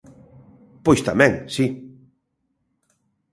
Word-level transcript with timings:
–Pois 0.83 1.01
tamén, 1.07 1.33
si. 1.55 1.65